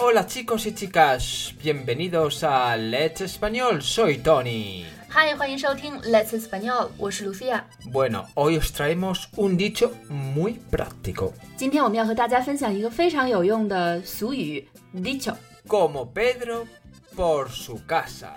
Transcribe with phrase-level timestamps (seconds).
[0.00, 4.86] Hola chicos y chicas, bienvenidos a Let's Español, soy Tony.
[5.08, 7.64] 嗨，欢迎收听 Let's Español，我是 Lucia。
[7.92, 11.34] Bueno, hoy os traemos un dicho muy práctico.
[11.58, 15.34] 今天我们要和大家分享一个非常有用的俗语 dicho，
[15.66, 16.66] Como Pedro
[17.14, 18.30] por su casa.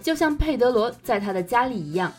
[0.00, 2.12] 就像佩德罗在他的家里一样。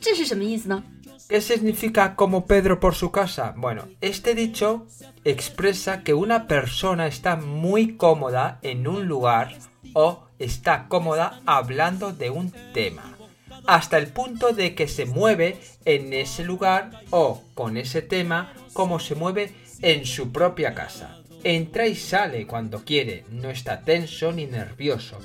[0.00, 0.82] 这是什么意思呢？
[1.29, 3.53] ¿Qué significa como Pedro por su casa?
[3.55, 4.85] Bueno, este dicho
[5.23, 9.55] expresa que una persona está muy cómoda en un lugar
[9.93, 13.17] o está cómoda hablando de un tema,
[13.65, 18.99] hasta el punto de que se mueve en ese lugar o con ese tema como
[18.99, 21.19] se mueve en su propia casa.
[21.43, 25.19] Entra y sale cuando quiere, no está tenso ni nervioso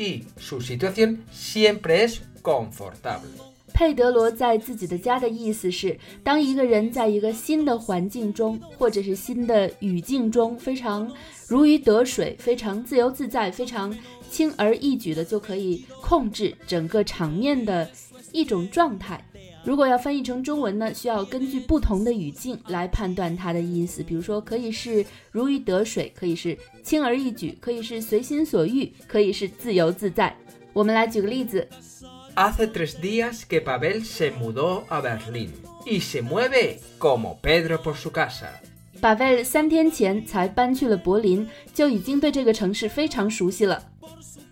[0.00, 3.28] y su situación siempre es confortable.
[3.72, 11.10] 佩德罗在自己的家的意思是，当一个人在一个新的环境中，或者是新的语境中，非常
[11.46, 13.96] 如鱼得水，非常自由自在，非常
[14.30, 17.88] 轻而易举的就可以控制整个场面的
[18.32, 19.24] 一种状态。
[19.62, 24.02] 如果要翻译成中文呢，需要根据不同的语境来判断它的意思。
[24.02, 30.34] 比如说，可以是如鱼得水，可以是轻而易举，可以是随心所欲，可以是自由自在。
[30.72, 31.68] 我们来举个例子。
[32.34, 35.50] Hace tres días que Pavel se mudó a Berlín
[35.84, 38.46] y se mueve como Pedro por su casa.
[39.00, 43.82] 巴维尔三天前才搬去了柏林，就已经对这个城市非常熟悉了。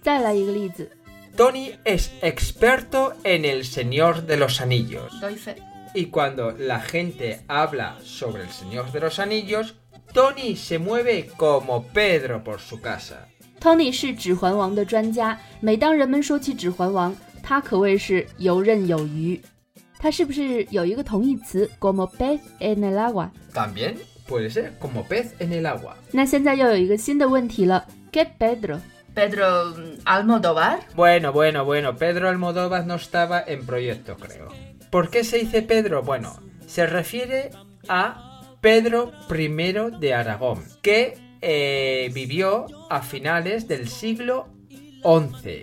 [0.02, 0.90] 再来一个例子，
[1.37, 5.55] Tony es experto en el Señor de los Anillos 高一菲。
[5.95, 9.75] y cuando la gente habla sobre el Señor de los Anillos,
[10.13, 13.27] Tony se mueve como Pedro por su casa.
[13.59, 19.41] Tony 是《指环王》的专家，每当人们说起《指环王》，他可谓是游刃有余。
[19.97, 23.29] 他是不是有一个同义词 como pez en el agua？
[23.53, 23.95] También
[24.27, 25.93] puede ser como pez en el agua.
[26.11, 28.79] 那现在又有一个新的问题了，¿Qué Pedro？
[29.14, 30.80] Pedro Almodóvar.
[30.94, 34.48] Bueno, bueno, bueno, Pedro Almodóvar no estaba en proyecto, creo.
[34.90, 36.02] ¿Por qué se dice Pedro?
[36.02, 37.50] Bueno, se refiere
[37.88, 44.48] a Pedro I de Aragón, que eh, vivió a finales del siglo
[45.02, 45.62] XI.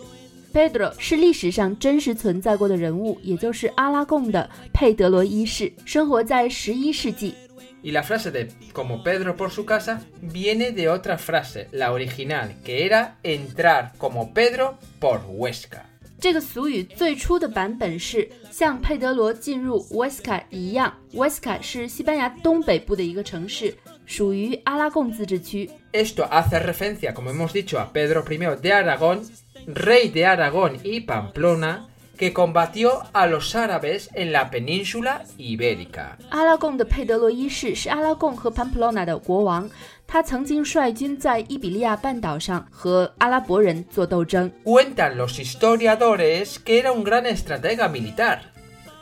[0.54, 7.34] Pedro 是历史上真实存在过的人物，也就是阿拉贡的佩德罗一世，生活在十一世纪。
[7.82, 12.50] Y la frase de como Pedro por su casa viene de otra frase, la original,
[12.62, 15.82] que era entrar como Pedro por Huesca.
[16.18, 23.74] 这个俗语最初的版本是像佩德罗进入 Huesca 一样，Huesca 是西班牙东北部的一个城市，
[24.04, 25.70] 属于阿拉贡自治区。
[25.92, 29.22] Esto hace referencia, como hemos dicho, a Pedro I de Aragón,
[29.66, 31.86] rey de Aragón y Pamplona,
[32.16, 36.18] que combatió a los árabes en la península ibérica.
[36.30, 39.70] 阿拉贡的佩德罗一世是阿拉贡和 Pamplona 的国王，
[40.06, 44.50] 他曾经率军在伊比利亚半岛上和阿拉伯人做斗争。
[44.64, 48.52] Cuentan los historiadores que era un gran estratega militar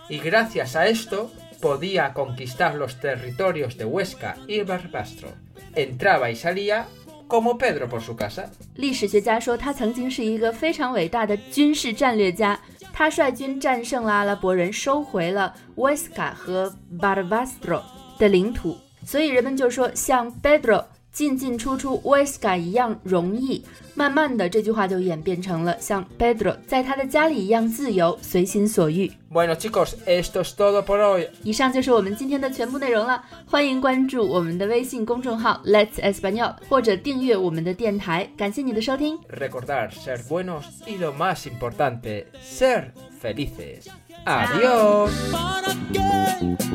[0.09, 5.31] y gracias a esto podía conquistar los territorios de Huesca y Barbastro.
[5.75, 6.87] Entraba y salía
[7.28, 8.46] como Pedro por su casa.
[8.76, 12.60] 历史学家说，他曾经是一个非常伟大的军事战略家。
[12.92, 17.82] 他率军战胜了阿拉伯人，收回了 Huesca 和 Barbastro
[18.20, 23.65] 的领土，所以人们就说像 Pedro 进进出出 Huesca 一样容易。
[23.95, 29.11] 慢慢的，这句话就演变成了像 Pedro 在他的家里一样自由，随心所欲。
[29.33, 31.29] Bueno chicos, esto es todo por hoy.
[31.43, 33.25] 以上就是我们今天的全部内容了。
[33.45, 38.31] 欢迎关注我们的微信公众号 Let's Español，或者订阅我们的电台。
[38.37, 39.19] 感谢你的收听。
[39.37, 43.89] recordar ser buenos y lo más importante, ser felices.
[44.25, 45.11] Adiós.
[45.33, 46.01] para que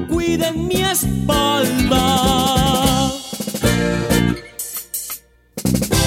[0.10, 2.67] cuiden mi espalda.
[5.71, 5.98] Thank you.